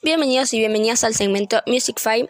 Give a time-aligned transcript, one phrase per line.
[0.00, 2.28] Bienvenidos y bienvenidas al segmento Music Five.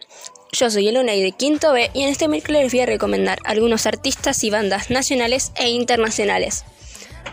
[0.51, 3.37] Yo soy Eluna y de Quinto B y en este miércoles les voy a recomendar
[3.45, 6.65] algunos artistas y bandas nacionales e internacionales.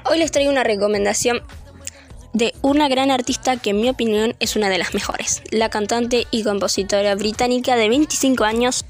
[0.04, 1.42] Hoy les traigo una recomendación
[2.34, 6.26] de una gran artista que en mi opinión es una de las mejores, la cantante
[6.30, 8.84] y compositora británica de 25 años,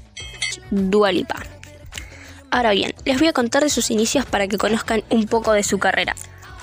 [0.69, 1.41] Dua Lipa.
[2.51, 5.63] Ahora bien, les voy a contar de sus inicios para que conozcan un poco de
[5.63, 6.13] su carrera.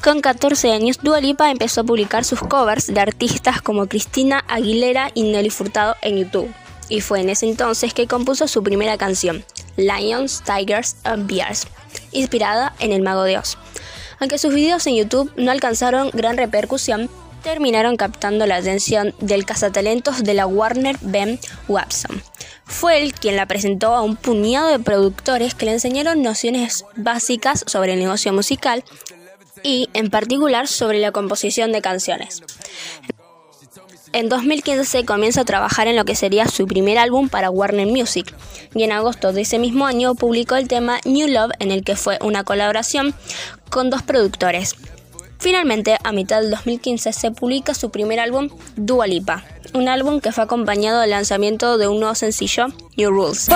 [0.04, 5.10] Con 14 años, Dua Lipa empezó a publicar sus covers de artistas como Cristina Aguilera
[5.14, 6.52] y Nelly Furtado en YouTube.
[6.90, 9.46] Y fue en ese entonces que compuso su primera canción,
[9.78, 11.66] Lions, Tigers and Bears,
[12.12, 13.56] inspirada en El Mago de Oz.
[14.20, 17.08] Aunque sus videos en YouTube no alcanzaron gran repercusión,
[17.42, 22.22] terminaron captando la atención del cazatalentos de la Warner Ben Watson.
[22.66, 27.64] Fue él quien la presentó a un puñado de productores que le enseñaron nociones básicas
[27.66, 28.84] sobre el negocio musical
[29.64, 32.42] y en particular sobre la composición de canciones.
[34.12, 38.32] En 2015 comienza a trabajar en lo que sería su primer álbum para Warner Music
[38.72, 41.96] y en agosto de ese mismo año publicó el tema New Love en el que
[41.96, 43.12] fue una colaboración
[43.70, 44.76] con dos productores.
[45.40, 50.30] Finalmente, a mitad del 2015 se publica su primer álbum, Dua Lipa, un álbum que
[50.30, 53.48] fue acompañado del lanzamiento de un nuevo sencillo, New Rules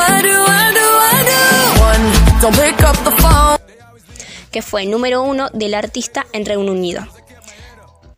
[4.50, 7.06] que fue número uno del artista en Reino Unido.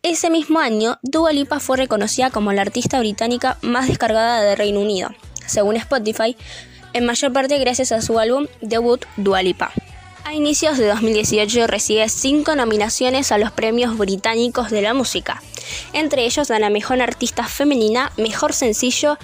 [0.02, 4.80] Ese mismo año, Dua Lipa fue reconocida como la artista británica más descargada de Reino
[4.80, 5.10] Unido,
[5.46, 6.36] según Spotify,
[6.92, 9.72] en mayor parte gracias a su álbum debut Dua Lipa.
[10.24, 15.42] A inicios de 2018 recibe cinco nominaciones a los premios británicos de la música,
[15.92, 19.18] entre ellos a la mejor artista femenina, mejor sencillo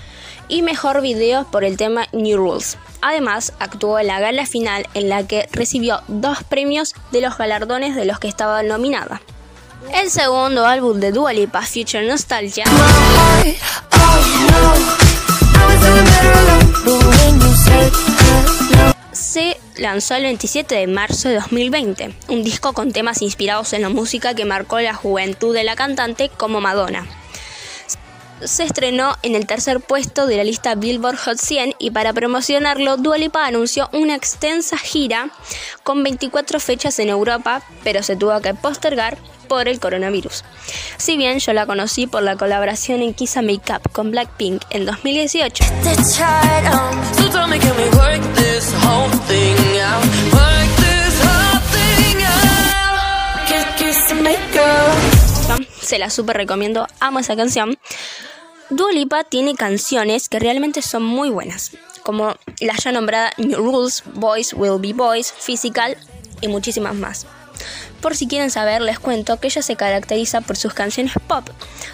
[0.49, 2.79] y mejor video por el tema New Rules.
[3.03, 7.95] Además, actuó en la gala final en la que recibió dos premios de los galardones
[7.95, 9.21] de los que estaba nominada.
[9.93, 12.65] El segundo álbum de Dua Lipa, Future Nostalgia,
[19.13, 23.89] se lanzó el 27 de marzo de 2020, un disco con temas inspirados en la
[23.89, 27.07] música que marcó la juventud de la cantante como Madonna
[28.45, 32.97] se estrenó en el tercer puesto de la lista Billboard Hot 100 y para promocionarlo
[32.97, 35.31] Dua Lipa anunció una extensa gira
[35.83, 40.45] con 24 fechas en Europa, pero se tuvo que postergar por el coronavirus.
[40.97, 45.65] Si bien yo la conocí por la colaboración en Kiss Makeup con Blackpink en 2018.
[55.81, 57.79] Se la super recomiendo, amo esa canción.
[58.69, 61.71] Dua Lipa tiene canciones que realmente son muy buenas,
[62.03, 65.97] como la ya nombrada New Rules, Boys Will Be Boys, Physical
[66.41, 67.27] y muchísimas más.
[68.01, 71.49] Por si quieren saber, les cuento que ella se caracteriza por sus canciones pop,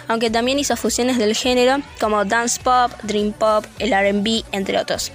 [0.07, 5.11] aunque también hizo fusiones del género como dance pop, dream pop, el RB, entre otros.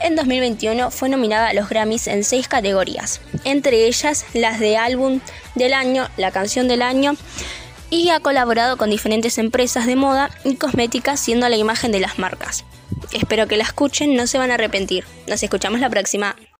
[0.00, 5.20] En 2021 fue nominada a los Grammys en seis categorías, entre ellas las de álbum
[5.54, 7.16] del año, la canción del año
[7.94, 12.18] y ha colaborado con diferentes empresas de moda y cosméticas siendo la imagen de las
[12.18, 12.64] marcas.
[13.12, 15.04] Espero que la escuchen, no se van a arrepentir.
[15.28, 16.34] Nos escuchamos la próxima.